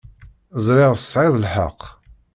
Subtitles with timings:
[0.65, 1.79] Ẓṛiɣ tesɛiḍ lḥeq.